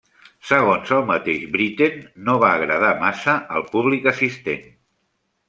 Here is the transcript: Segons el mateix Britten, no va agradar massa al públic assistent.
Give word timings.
Segons 0.51 0.93
el 0.95 1.03
mateix 1.09 1.43
Britten, 1.55 1.99
no 2.31 2.35
va 2.45 2.49
agradar 2.61 2.91
massa 3.05 3.37
al 3.59 3.67
públic 3.77 4.11
assistent. 4.15 4.67